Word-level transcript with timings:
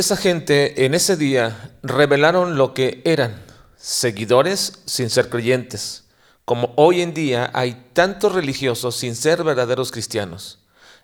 Esa 0.00 0.16
gente 0.16 0.86
en 0.86 0.94
ese 0.94 1.18
día 1.18 1.74
revelaron 1.82 2.56
lo 2.56 2.72
que 2.72 3.02
eran, 3.04 3.44
seguidores 3.76 4.80
sin 4.86 5.10
ser 5.10 5.28
creyentes, 5.28 6.04
como 6.46 6.72
hoy 6.76 7.02
en 7.02 7.12
día 7.12 7.50
hay 7.52 7.88
tantos 7.92 8.32
religiosos 8.32 8.96
sin 8.96 9.14
ser 9.14 9.44
verdaderos 9.44 9.92
cristianos. 9.92 10.60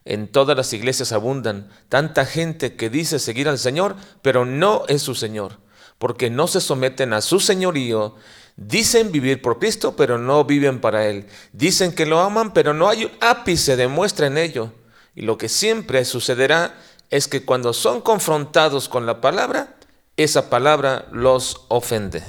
En 0.07 0.29
todas 0.29 0.57
las 0.57 0.73
iglesias 0.73 1.13
abundan 1.13 1.69
tanta 1.91 2.25
gente 2.25 2.75
que 2.77 2.89
dice 2.89 3.19
seguir 3.19 3.51
al 3.51 3.59
Señor, 3.59 3.97
pero 4.23 4.47
no 4.47 4.85
es 4.89 5.03
su 5.03 5.15
Señor, 5.15 5.59
porque 5.99 6.31
no 6.31 6.47
se 6.47 6.63
someten 6.63 7.13
a 7.13 7.21
su 7.21 7.39
señorío. 7.39 8.15
Dicen 8.57 9.13
vivir 9.13 9.43
por 9.43 9.59
Cristo, 9.59 9.95
pero 9.95 10.17
no 10.17 10.43
viven 10.45 10.81
para 10.81 11.07
Él. 11.07 11.27
Dicen 11.53 11.93
que 11.93 12.07
lo 12.07 12.21
aman, 12.21 12.55
pero 12.55 12.73
no 12.73 12.89
hay 12.89 13.05
un 13.05 13.11
ápice 13.21 13.77
de 13.77 13.89
muestra 13.89 14.29
en 14.29 14.39
ello. 14.39 14.73
Y 15.15 15.21
lo 15.21 15.37
que 15.37 15.51
siempre 15.51 16.03
sucederá 16.07 16.75
es 17.11 17.29
que 17.29 17.45
cuando 17.45 17.73
son 17.73 18.01
confrontados 18.01 18.89
con 18.89 19.07
la 19.07 19.21
palabra, 19.21 19.77
esa 20.17 20.51
palabra 20.51 21.07
los 21.13 21.67
ofende. 21.69 22.23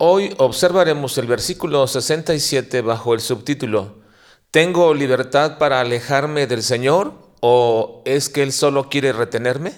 Hoy 0.00 0.32
observaremos 0.38 1.18
el 1.18 1.26
versículo 1.26 1.84
67 1.86 2.82
bajo 2.82 3.14
el 3.14 3.20
subtítulo 3.20 4.07
¿Tengo 4.50 4.94
libertad 4.94 5.58
para 5.58 5.80
alejarme 5.80 6.46
del 6.46 6.62
Señor 6.62 7.12
o 7.40 8.00
es 8.06 8.30
que 8.30 8.42
Él 8.42 8.52
solo 8.52 8.88
quiere 8.88 9.12
retenerme? 9.12 9.74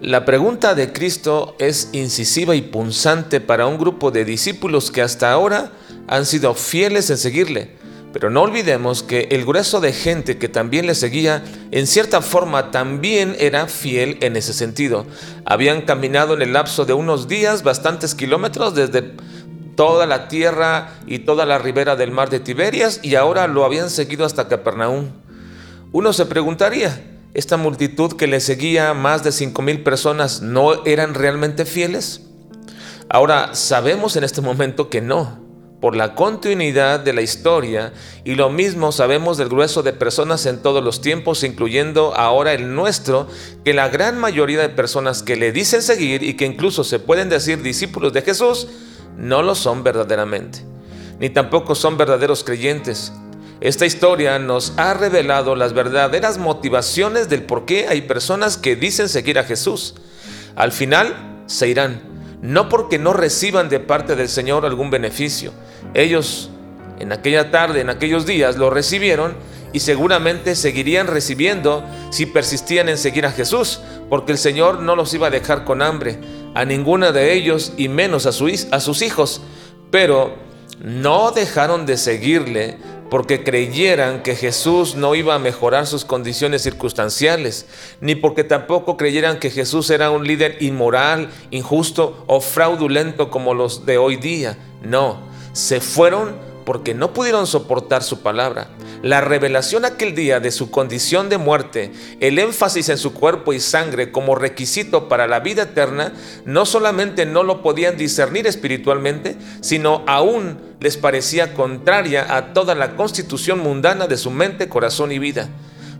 La 0.00 0.24
pregunta 0.24 0.76
de 0.76 0.92
Cristo 0.92 1.56
es 1.58 1.88
incisiva 1.90 2.54
y 2.54 2.62
punzante 2.62 3.40
para 3.40 3.66
un 3.66 3.78
grupo 3.78 4.12
de 4.12 4.24
discípulos 4.24 4.92
que 4.92 5.02
hasta 5.02 5.32
ahora 5.32 5.72
han 6.06 6.24
sido 6.24 6.54
fieles 6.54 7.10
en 7.10 7.18
seguirle 7.18 7.85
pero 8.12 8.30
no 8.30 8.42
olvidemos 8.42 9.02
que 9.02 9.28
el 9.30 9.44
grueso 9.44 9.80
de 9.80 9.92
gente 9.92 10.38
que 10.38 10.48
también 10.48 10.86
le 10.86 10.94
seguía, 10.94 11.44
en 11.70 11.86
cierta 11.86 12.22
forma 12.22 12.70
también 12.70 13.36
era 13.38 13.66
fiel 13.66 14.18
en 14.22 14.36
ese 14.36 14.52
sentido. 14.52 15.06
Habían 15.44 15.82
caminado 15.82 16.34
en 16.34 16.42
el 16.42 16.52
lapso 16.54 16.84
de 16.86 16.94
unos 16.94 17.28
días 17.28 17.62
bastantes 17.62 18.14
kilómetros 18.14 18.74
desde 18.74 19.12
toda 19.76 20.06
la 20.06 20.28
tierra 20.28 20.94
y 21.06 21.20
toda 21.20 21.44
la 21.44 21.58
ribera 21.58 21.94
del 21.94 22.10
mar 22.10 22.30
de 22.30 22.40
Tiberias 22.40 23.00
y 23.02 23.14
ahora 23.14 23.46
lo 23.46 23.64
habían 23.64 23.90
seguido 23.90 24.24
hasta 24.24 24.48
Capernaum. 24.48 25.10
Uno 25.92 26.12
se 26.12 26.26
preguntaría, 26.26 27.18
¿esta 27.34 27.56
multitud 27.56 28.14
que 28.14 28.26
le 28.26 28.40
seguía, 28.40 28.94
más 28.94 29.22
de 29.24 29.32
cinco 29.32 29.62
mil 29.62 29.82
personas, 29.82 30.40
no 30.40 30.84
eran 30.86 31.14
realmente 31.14 31.64
fieles? 31.64 32.22
Ahora 33.08 33.54
sabemos 33.54 34.16
en 34.16 34.24
este 34.24 34.40
momento 34.40 34.88
que 34.88 35.00
no 35.00 35.45
por 35.86 35.94
la 35.94 36.16
continuidad 36.16 36.98
de 36.98 37.12
la 37.12 37.22
historia 37.22 37.92
y 38.24 38.34
lo 38.34 38.50
mismo 38.50 38.90
sabemos 38.90 39.38
del 39.38 39.48
grueso 39.48 39.84
de 39.84 39.92
personas 39.92 40.44
en 40.46 40.60
todos 40.60 40.82
los 40.82 41.00
tiempos, 41.00 41.44
incluyendo 41.44 42.12
ahora 42.16 42.54
el 42.54 42.74
nuestro, 42.74 43.28
que 43.64 43.72
la 43.72 43.88
gran 43.88 44.18
mayoría 44.18 44.60
de 44.60 44.68
personas 44.68 45.22
que 45.22 45.36
le 45.36 45.52
dicen 45.52 45.82
seguir 45.82 46.24
y 46.24 46.34
que 46.34 46.44
incluso 46.44 46.82
se 46.82 46.98
pueden 46.98 47.28
decir 47.28 47.62
discípulos 47.62 48.12
de 48.12 48.22
Jesús, 48.22 48.66
no 49.16 49.44
lo 49.44 49.54
son 49.54 49.84
verdaderamente, 49.84 50.64
ni 51.20 51.30
tampoco 51.30 51.76
son 51.76 51.96
verdaderos 51.96 52.42
creyentes. 52.42 53.12
Esta 53.60 53.86
historia 53.86 54.40
nos 54.40 54.72
ha 54.78 54.92
revelado 54.92 55.54
las 55.54 55.72
verdaderas 55.72 56.38
motivaciones 56.38 57.28
del 57.28 57.44
por 57.44 57.64
qué 57.64 57.86
hay 57.86 58.00
personas 58.00 58.56
que 58.56 58.74
dicen 58.74 59.08
seguir 59.08 59.38
a 59.38 59.44
Jesús. 59.44 59.94
Al 60.56 60.72
final 60.72 61.44
se 61.46 61.68
irán 61.68 62.15
no 62.46 62.68
porque 62.68 62.98
no 62.98 63.12
reciban 63.12 63.68
de 63.68 63.80
parte 63.80 64.14
del 64.14 64.28
Señor 64.28 64.64
algún 64.64 64.88
beneficio. 64.88 65.52
Ellos 65.94 66.50
en 67.00 67.12
aquella 67.12 67.50
tarde, 67.50 67.80
en 67.80 67.90
aquellos 67.90 68.24
días, 68.24 68.56
lo 68.56 68.70
recibieron 68.70 69.34
y 69.72 69.80
seguramente 69.80 70.54
seguirían 70.54 71.08
recibiendo 71.08 71.84
si 72.10 72.24
persistían 72.24 72.88
en 72.88 72.98
seguir 72.98 73.26
a 73.26 73.32
Jesús, 73.32 73.80
porque 74.08 74.32
el 74.32 74.38
Señor 74.38 74.80
no 74.80 74.94
los 74.94 75.12
iba 75.12 75.26
a 75.26 75.30
dejar 75.30 75.64
con 75.64 75.82
hambre, 75.82 76.18
a 76.54 76.64
ninguna 76.64 77.10
de 77.10 77.34
ellos 77.34 77.72
y 77.76 77.88
menos 77.88 78.26
a, 78.26 78.30
a 78.30 78.80
sus 78.80 79.02
hijos. 79.02 79.42
Pero 79.90 80.45
no 80.80 81.30
dejaron 81.30 81.86
de 81.86 81.96
seguirle 81.96 82.76
porque 83.10 83.44
creyeran 83.44 84.22
que 84.22 84.34
Jesús 84.34 84.96
no 84.96 85.14
iba 85.14 85.34
a 85.34 85.38
mejorar 85.38 85.86
sus 85.86 86.04
condiciones 86.04 86.62
circunstanciales, 86.62 87.66
ni 88.00 88.14
porque 88.14 88.44
tampoco 88.44 88.96
creyeran 88.96 89.38
que 89.38 89.50
Jesús 89.50 89.90
era 89.90 90.10
un 90.10 90.26
líder 90.26 90.56
inmoral, 90.60 91.30
injusto 91.50 92.24
o 92.26 92.40
fraudulento 92.40 93.30
como 93.30 93.54
los 93.54 93.86
de 93.86 93.98
hoy 93.98 94.16
día. 94.16 94.58
No, 94.82 95.18
se 95.52 95.80
fueron 95.80 96.34
porque 96.64 96.94
no 96.94 97.12
pudieron 97.12 97.46
soportar 97.46 98.02
su 98.02 98.20
palabra. 98.22 98.68
La 99.06 99.20
revelación 99.20 99.84
aquel 99.84 100.16
día 100.16 100.40
de 100.40 100.50
su 100.50 100.72
condición 100.72 101.28
de 101.28 101.38
muerte, 101.38 101.92
el 102.18 102.40
énfasis 102.40 102.88
en 102.88 102.98
su 102.98 103.14
cuerpo 103.14 103.52
y 103.52 103.60
sangre 103.60 104.10
como 104.10 104.34
requisito 104.34 105.08
para 105.08 105.28
la 105.28 105.38
vida 105.38 105.62
eterna, 105.62 106.12
no 106.44 106.66
solamente 106.66 107.24
no 107.24 107.44
lo 107.44 107.62
podían 107.62 107.96
discernir 107.96 108.48
espiritualmente, 108.48 109.36
sino 109.60 110.02
aún 110.08 110.58
les 110.80 110.96
parecía 110.96 111.54
contraria 111.54 112.36
a 112.36 112.52
toda 112.52 112.74
la 112.74 112.96
constitución 112.96 113.60
mundana 113.60 114.08
de 114.08 114.16
su 114.16 114.32
mente, 114.32 114.68
corazón 114.68 115.12
y 115.12 115.20
vida. 115.20 115.50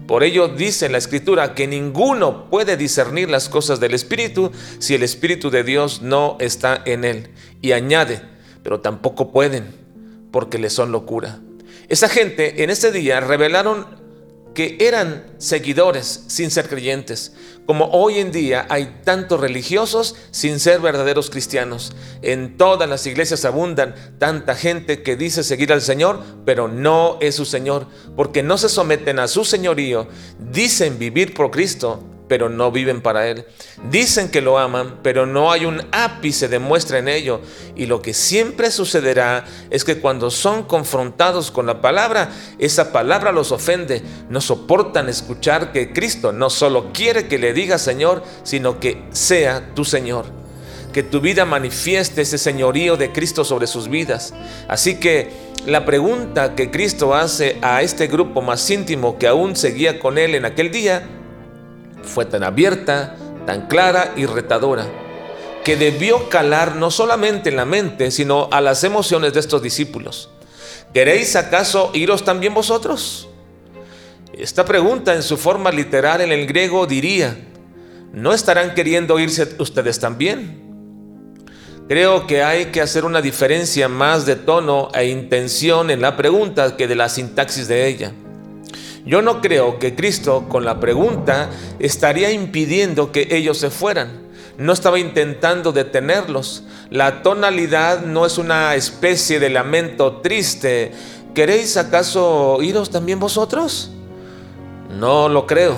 Por 0.09 0.25
ello 0.25 0.49
dice 0.49 0.87
en 0.87 0.93
la 0.93 0.99
escritura 0.99 1.55
que 1.55 1.69
ninguno 1.69 2.51
puede 2.51 2.77
discernir 2.77 3.31
las 3.31 3.49
cosas 3.49 3.79
del 3.79 3.95
Espíritu 3.95 4.51
si 4.81 4.97
el 4.97 5.05
Espíritu 5.05 5.51
de 5.51 5.63
Dios 5.63 6.03
no 6.03 6.37
está 6.41 6.83
en 6.85 7.05
él. 7.05 7.31
Y 7.63 7.71
añade, 7.71 8.21
pero 8.65 8.81
tampoco 8.81 9.31
pueden 9.31 9.73
porque 10.33 10.59
les 10.59 10.73
son 10.73 10.91
locura. 10.91 11.39
Esa 11.89 12.09
gente 12.09 12.65
en 12.65 12.71
ese 12.71 12.91
día 12.91 13.21
revelaron 13.21 13.87
que 14.55 14.79
eran 14.81 15.25
seguidores 15.37 16.25
sin 16.29 16.51
ser 16.51 16.69
creyentes, 16.69 17.35
como 17.67 17.91
hoy 17.93 18.21
en 18.21 18.33
día 18.33 18.67
hay 18.71 19.01
tantos 19.05 19.39
religiosos 19.39 20.17
sin 20.31 20.59
ser 20.61 20.81
verdaderos 20.81 21.29
cristianos. 21.29 21.93
En 22.23 22.57
todas 22.57 22.89
las 22.89 23.07
iglesias 23.07 23.45
abundan 23.45 23.95
tanta 24.19 24.55
gente 24.55 25.03
que 25.03 25.15
dice 25.15 25.45
seguir 25.45 25.73
al 25.75 25.83
Señor, 25.83 26.23
pero 26.47 26.69
no 26.69 27.19
es 27.21 27.35
su 27.35 27.45
Señor, 27.45 27.87
porque 28.17 28.43
no 28.43 28.57
se 28.57 28.71
someten 28.71 29.19
a 29.19 29.29
su 29.29 29.45
señorío, 29.45 30.09
dicen 30.39 30.99
vivir 30.99 31.35
por 31.35 31.51
Cristo, 31.51 32.03
pero 32.29 32.49
no 32.49 32.71
viven 32.73 33.01
para 33.01 33.29
Él. 33.29 33.45
Dicen 33.91 34.31
que 34.31 34.41
lo 34.41 34.59
aman, 34.59 34.99
pero 35.03 35.27
no 35.27 35.53
hay 35.53 35.65
un 35.65 35.83
ápice 35.93 36.49
de 36.49 36.59
muestra 36.59 36.99
en 36.99 37.09
ello. 37.09 37.41
Y 37.77 37.87
lo 37.87 38.03
que 38.03 38.15
siempre 38.15 38.71
sucederá 38.71 39.45
es 39.71 39.85
que 39.85 40.01
cuando 40.01 40.31
son 40.31 40.65
confrontados 40.65 41.51
con 41.51 41.67
la 41.67 41.81
palabra, 41.81 42.31
esa 42.59 42.93
palabra 42.93 43.33
los 43.33 43.53
ofende. 43.53 44.03
No 44.29 44.41
soportan 44.41 45.09
escuchar 45.09 45.73
que 45.73 45.93
Cristo 45.93 46.33
no 46.33 46.51
solo 46.51 46.93
quiere 46.93 47.29
que 47.29 47.39
le 47.39 47.53
diga 47.53 47.79
Señor, 47.79 48.23
sino 48.43 48.81
que 48.81 49.05
sea 49.11 49.75
tu 49.75 49.85
Señor. 49.85 50.27
Que 50.93 51.03
tu 51.03 51.21
vida 51.21 51.45
manifieste 51.45 52.23
ese 52.23 52.39
señorío 52.39 52.97
de 52.97 53.13
Cristo 53.13 53.45
sobre 53.45 53.67
sus 53.67 53.89
vidas. 53.89 54.33
Así 54.67 54.99
que 54.99 55.31
la 55.67 55.85
pregunta 55.85 56.55
que 56.55 56.71
Cristo 56.71 57.15
hace 57.15 57.59
a 57.61 57.83
este 57.83 58.07
grupo 58.07 58.41
más 58.41 58.69
íntimo 58.71 59.19
que 59.19 59.27
aún 59.27 59.57
seguía 59.57 59.99
con 59.99 60.17
Él 60.17 60.35
en 60.35 60.45
aquel 60.45 60.71
día 60.71 61.07
fue 62.07 62.25
tan 62.25 62.43
abierta, 62.43 63.17
tan 63.45 63.67
clara 63.67 64.13
y 64.17 64.27
retadora, 64.27 64.87
que 65.65 65.77
debió 65.77 66.29
calar 66.29 66.77
no 66.77 66.91
solamente 66.91 67.51
en 67.51 67.57
la 67.57 67.65
mente, 67.65 68.11
sino 68.11 68.49
a 68.53 68.61
las 68.61 68.85
emociones 68.85 69.35
de 69.35 69.41
estos 69.41 69.63
discípulos. 69.63 70.31
¿Queréis 70.95 71.37
acaso 71.37 71.91
iros 71.93 72.25
también 72.25 72.55
vosotros? 72.55 73.29
Esta 74.33 74.65
pregunta 74.65 75.15
en 75.15 75.23
su 75.23 75.37
forma 75.37 75.71
literal 75.71 76.21
en 76.21 76.33
el 76.33 76.47
griego 76.47 76.87
diría, 76.87 77.37
¿no 78.13 78.33
estarán 78.33 78.75
queriendo 78.75 79.19
irse 79.19 79.55
ustedes 79.59 79.99
también? 79.99 80.63
Creo 81.89 82.27
que 82.27 82.43
hay 82.43 82.67
que 82.67 82.81
hacer 82.81 83.05
una 83.05 83.23
diferencia 83.23 83.89
más 83.89 84.27
de 84.27 84.35
tono 84.35 84.91
e 84.93 85.07
intención 85.07 85.91
en 85.91 86.01
la 86.01 86.17
pregunta 86.17 86.77
que 86.77 86.89
de 86.89 86.97
la 86.97 87.09
sintaxis 87.09 87.69
de 87.69 87.87
ella. 87.87 88.13
Yo 89.07 89.23
no 89.23 89.41
creo 89.41 89.79
que 89.79 89.95
Cristo 89.95 90.47
con 90.49 90.65
la 90.65 90.81
pregunta 90.81 91.49
estaría 91.79 92.33
impidiendo 92.33 93.13
que 93.13 93.29
ellos 93.31 93.57
se 93.57 93.71
fueran. 93.71 94.27
No 94.59 94.73
estaba 94.73 94.99
intentando 94.99 95.71
detenerlos. 95.71 96.65
La 96.91 97.23
tonalidad 97.23 98.03
no 98.03 98.27
es 98.27 98.37
una 98.37 98.75
especie 98.75 99.39
de 99.39 99.49
lamento 99.51 100.17
triste. 100.23 100.91
¿Queréis 101.35 101.77
acaso 101.77 102.59
iros 102.63 102.91
también 102.91 103.21
vosotros? 103.21 103.93
No 104.91 105.29
lo 105.29 105.47
creo, 105.47 105.77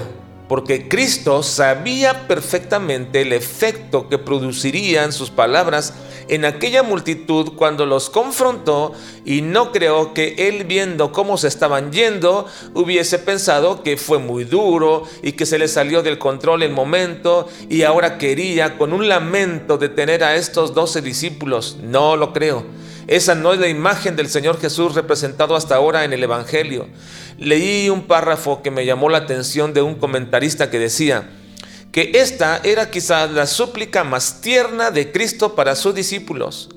porque 0.48 0.88
Cristo 0.88 1.42
sabía 1.42 2.28
perfectamente 2.28 3.22
el 3.22 3.34
efecto 3.34 4.08
que 4.08 4.16
producirían 4.16 5.12
sus 5.12 5.30
palabras 5.30 5.92
en 6.28 6.44
aquella 6.44 6.82
multitud 6.82 7.52
cuando 7.56 7.86
los 7.86 8.10
confrontó 8.10 8.92
y 9.24 9.42
no 9.42 9.72
creo 9.72 10.14
que 10.14 10.34
él 10.38 10.64
viendo 10.64 11.12
cómo 11.12 11.38
se 11.38 11.48
estaban 11.48 11.92
yendo 11.92 12.46
hubiese 12.74 13.18
pensado 13.18 13.82
que 13.82 13.96
fue 13.96 14.18
muy 14.18 14.44
duro 14.44 15.04
y 15.22 15.32
que 15.32 15.46
se 15.46 15.58
le 15.58 15.68
salió 15.68 16.02
del 16.02 16.18
control 16.18 16.62
el 16.62 16.72
momento 16.72 17.48
y 17.68 17.82
ahora 17.82 18.18
quería 18.18 18.78
con 18.78 18.92
un 18.92 19.08
lamento 19.08 19.78
detener 19.78 20.24
a 20.24 20.36
estos 20.36 20.74
doce 20.74 21.02
discípulos. 21.02 21.78
No 21.82 22.16
lo 22.16 22.32
creo. 22.32 22.64
Esa 23.06 23.34
no 23.34 23.54
es 23.54 23.58
la 23.58 23.68
imagen 23.68 24.16
del 24.16 24.28
Señor 24.28 24.60
Jesús 24.60 24.94
representado 24.94 25.56
hasta 25.56 25.76
ahora 25.76 26.04
en 26.04 26.12
el 26.12 26.22
Evangelio. 26.22 26.88
Leí 27.38 27.88
un 27.88 28.02
párrafo 28.02 28.62
que 28.62 28.70
me 28.70 28.84
llamó 28.84 29.08
la 29.08 29.18
atención 29.18 29.72
de 29.72 29.80
un 29.80 29.94
comentarista 29.94 30.70
que 30.70 30.78
decía, 30.78 31.30
que 31.92 32.12
esta 32.14 32.60
era 32.62 32.90
quizás 32.90 33.30
la 33.30 33.46
súplica 33.46 34.04
más 34.04 34.40
tierna 34.40 34.90
de 34.90 35.10
Cristo 35.10 35.54
para 35.54 35.74
sus 35.74 35.94
discípulos. 35.94 36.68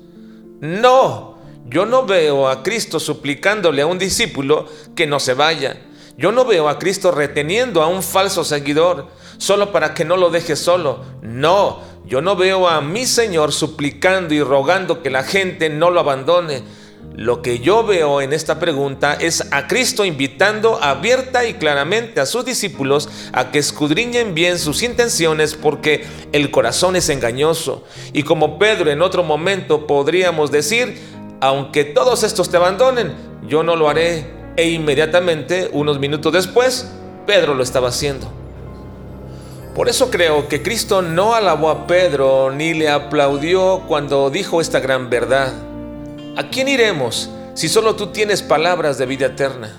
No, 0.60 1.38
yo 1.66 1.86
no 1.86 2.06
veo 2.06 2.48
a 2.48 2.62
Cristo 2.62 3.00
suplicándole 3.00 3.82
a 3.82 3.86
un 3.86 3.98
discípulo 3.98 4.68
que 4.94 5.06
no 5.06 5.20
se 5.20 5.34
vaya. 5.34 5.76
Yo 6.16 6.32
no 6.32 6.44
veo 6.44 6.68
a 6.68 6.78
Cristo 6.78 7.10
reteniendo 7.10 7.82
a 7.82 7.86
un 7.86 8.02
falso 8.02 8.44
seguidor 8.44 9.08
solo 9.38 9.72
para 9.72 9.94
que 9.94 10.04
no 10.04 10.16
lo 10.16 10.30
deje 10.30 10.56
solo. 10.56 11.04
No, 11.22 11.80
yo 12.06 12.20
no 12.20 12.36
veo 12.36 12.68
a 12.68 12.80
mi 12.80 13.06
Señor 13.06 13.52
suplicando 13.52 14.34
y 14.34 14.42
rogando 14.42 15.02
que 15.02 15.10
la 15.10 15.24
gente 15.24 15.68
no 15.70 15.90
lo 15.90 16.00
abandone. 16.00 16.62
Lo 17.14 17.42
que 17.42 17.58
yo 17.58 17.84
veo 17.84 18.22
en 18.22 18.32
esta 18.32 18.58
pregunta 18.58 19.14
es 19.14 19.46
a 19.52 19.66
Cristo 19.66 20.06
invitando 20.06 20.82
abierta 20.82 21.44
y 21.44 21.54
claramente 21.54 22.20
a 22.20 22.26
sus 22.26 22.44
discípulos 22.46 23.08
a 23.32 23.50
que 23.50 23.58
escudriñen 23.58 24.34
bien 24.34 24.58
sus 24.58 24.82
intenciones 24.82 25.54
porque 25.54 26.06
el 26.32 26.50
corazón 26.50 26.96
es 26.96 27.10
engañoso. 27.10 27.84
Y 28.14 28.22
como 28.22 28.58
Pedro 28.58 28.90
en 28.90 29.02
otro 29.02 29.24
momento 29.24 29.86
podríamos 29.86 30.50
decir, 30.50 30.98
aunque 31.40 31.84
todos 31.84 32.22
estos 32.22 32.50
te 32.50 32.56
abandonen, 32.56 33.12
yo 33.46 33.62
no 33.62 33.76
lo 33.76 33.90
haré. 33.90 34.40
E 34.56 34.70
inmediatamente, 34.70 35.70
unos 35.72 35.98
minutos 35.98 36.32
después, 36.32 36.90
Pedro 37.26 37.54
lo 37.54 37.62
estaba 37.62 37.88
haciendo. 37.88 38.30
Por 39.74 39.88
eso 39.88 40.10
creo 40.10 40.48
que 40.48 40.62
Cristo 40.62 41.00
no 41.00 41.34
alabó 41.34 41.70
a 41.70 41.86
Pedro 41.86 42.50
ni 42.50 42.74
le 42.74 42.90
aplaudió 42.90 43.82
cuando 43.88 44.28
dijo 44.28 44.60
esta 44.60 44.80
gran 44.80 45.08
verdad. 45.08 45.71
¿A 46.34 46.48
quién 46.48 46.66
iremos 46.66 47.28
si 47.52 47.68
solo 47.68 47.94
tú 47.94 48.06
tienes 48.06 48.40
palabras 48.40 48.96
de 48.96 49.04
vida 49.04 49.26
eterna? 49.26 49.76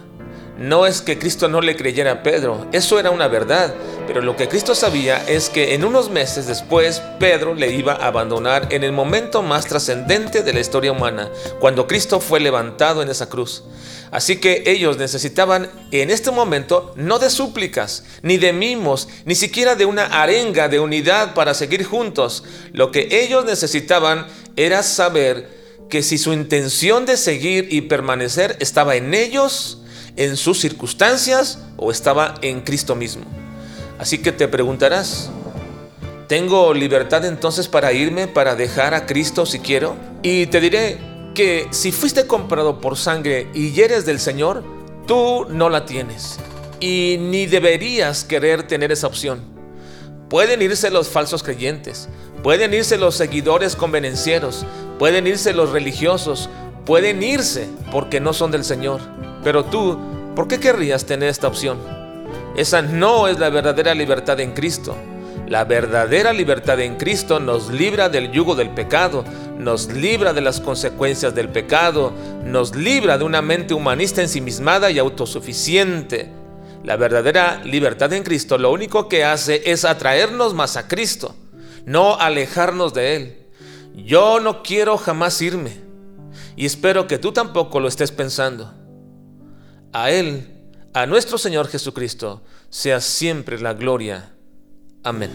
No 0.59 0.85
es 0.85 1.01
que 1.01 1.17
Cristo 1.17 1.47
no 1.47 1.61
le 1.61 1.75
creyera 1.75 2.11
a 2.11 2.21
Pedro, 2.21 2.67
eso 2.71 2.99
era 2.99 3.09
una 3.09 3.27
verdad, 3.27 3.73
pero 4.05 4.21
lo 4.21 4.35
que 4.35 4.47
Cristo 4.47 4.75
sabía 4.75 5.27
es 5.27 5.49
que 5.49 5.73
en 5.73 5.83
unos 5.83 6.11
meses 6.11 6.45
después 6.45 7.01
Pedro 7.19 7.55
le 7.55 7.73
iba 7.73 7.93
a 7.93 8.05
abandonar 8.05 8.67
en 8.69 8.83
el 8.83 8.91
momento 8.91 9.41
más 9.41 9.65
trascendente 9.65 10.43
de 10.43 10.53
la 10.53 10.59
historia 10.59 10.91
humana, 10.91 11.27
cuando 11.59 11.87
Cristo 11.87 12.19
fue 12.19 12.39
levantado 12.39 13.01
en 13.01 13.09
esa 13.09 13.29
cruz. 13.29 13.63
Así 14.11 14.35
que 14.35 14.61
ellos 14.67 14.99
necesitaban 14.99 15.71
en 15.89 16.11
este 16.11 16.29
momento 16.29 16.93
no 16.95 17.17
de 17.17 17.31
súplicas, 17.31 18.03
ni 18.21 18.37
de 18.37 18.53
mimos, 18.53 19.09
ni 19.25 19.33
siquiera 19.33 19.73
de 19.73 19.85
una 19.85 20.05
arenga 20.21 20.67
de 20.67 20.79
unidad 20.79 21.33
para 21.33 21.55
seguir 21.55 21.83
juntos. 21.83 22.43
Lo 22.73 22.91
que 22.91 23.07
ellos 23.09 23.43
necesitaban 23.43 24.27
era 24.55 24.83
saber 24.83 25.62
que 25.93 26.01
si 26.01 26.17
su 26.17 26.33
intención 26.33 27.05
de 27.05 27.17
seguir 27.17 27.67
y 27.69 27.81
permanecer 27.81 28.57
estaba 28.59 28.95
en 28.95 29.13
ellos, 29.13 29.77
en 30.15 30.37
sus 30.37 30.59
circunstancias 30.59 31.59
o 31.77 31.91
estaba 31.91 32.33
en 32.41 32.61
Cristo 32.61 32.95
mismo. 32.95 33.25
Así 33.99 34.17
que 34.17 34.31
te 34.31 34.47
preguntarás, 34.47 35.29
¿tengo 36.27 36.73
libertad 36.73 37.23
entonces 37.25 37.67
para 37.67 37.93
irme, 37.93 38.27
para 38.27 38.55
dejar 38.55 38.95
a 38.95 39.05
Cristo 39.05 39.45
si 39.45 39.59
quiero? 39.59 39.95
Y 40.23 40.47
te 40.47 40.61
diré 40.61 40.97
que 41.35 41.67
si 41.69 41.91
fuiste 41.91 42.25
comprado 42.25 42.81
por 42.81 42.97
sangre 42.97 43.47
y 43.53 43.79
eres 43.79 44.03
del 44.03 44.19
Señor, 44.19 44.63
tú 45.05 45.45
no 45.47 45.69
la 45.69 45.85
tienes. 45.85 46.39
Y 46.79 47.17
ni 47.19 47.45
deberías 47.45 48.23
querer 48.23 48.63
tener 48.63 48.91
esa 48.91 49.05
opción. 49.05 49.43
Pueden 50.27 50.63
irse 50.63 50.89
los 50.89 51.07
falsos 51.07 51.43
creyentes, 51.43 52.09
pueden 52.43 52.73
irse 52.73 52.97
los 52.97 53.15
seguidores 53.15 53.75
convenencieros, 53.75 54.65
pueden 54.99 55.25
irse 55.25 55.53
los 55.53 55.71
religiosos, 55.71 56.49
pueden 56.85 57.23
irse 57.23 57.67
porque 57.91 58.19
no 58.19 58.33
son 58.33 58.51
del 58.51 58.65
Señor. 58.65 58.99
Pero 59.43 59.65
tú, 59.65 59.97
¿por 60.35 60.47
qué 60.47 60.59
querrías 60.59 61.05
tener 61.05 61.29
esta 61.29 61.47
opción? 61.47 61.79
Esa 62.55 62.81
no 62.81 63.27
es 63.27 63.39
la 63.39 63.49
verdadera 63.49 63.95
libertad 63.95 64.39
en 64.41 64.51
Cristo. 64.51 64.95
La 65.47 65.65
verdadera 65.65 66.33
libertad 66.33 66.79
en 66.79 66.95
Cristo 66.95 67.39
nos 67.39 67.69
libra 67.69 68.09
del 68.09 68.31
yugo 68.31 68.55
del 68.55 68.69
pecado, 68.69 69.23
nos 69.57 69.91
libra 69.91 70.33
de 70.33 70.41
las 70.41 70.59
consecuencias 70.59 71.35
del 71.35 71.49
pecado, 71.49 72.13
nos 72.45 72.75
libra 72.75 73.17
de 73.17 73.23
una 73.23 73.41
mente 73.41 73.73
humanista 73.73 74.21
ensimismada 74.21 74.91
y 74.91 74.99
autosuficiente. 74.99 76.29
La 76.83 76.95
verdadera 76.97 77.61
libertad 77.63 78.11
en 78.13 78.23
Cristo 78.23 78.57
lo 78.57 78.71
único 78.71 79.07
que 79.07 79.23
hace 79.23 79.63
es 79.65 79.85
atraernos 79.85 80.53
más 80.53 80.75
a 80.77 80.87
Cristo, 80.87 81.35
no 81.85 82.19
alejarnos 82.19 82.93
de 82.93 83.15
Él. 83.15 83.47
Yo 83.95 84.39
no 84.39 84.63
quiero 84.63 84.97
jamás 84.97 85.41
irme 85.41 85.81
y 86.55 86.65
espero 86.65 87.07
que 87.07 87.17
tú 87.17 87.31
tampoco 87.31 87.79
lo 87.79 87.87
estés 87.87 88.11
pensando. 88.11 88.73
A 89.91 90.09
Él, 90.11 90.47
a 90.93 91.05
nuestro 91.05 91.37
Señor 91.37 91.67
Jesucristo, 91.67 92.41
sea 92.69 92.99
siempre 93.01 93.59
la 93.59 93.73
gloria. 93.73 94.33
Amén. 95.03 95.31